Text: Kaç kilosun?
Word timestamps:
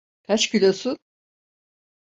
Kaç 0.23 0.49
kilosun? 0.49 0.97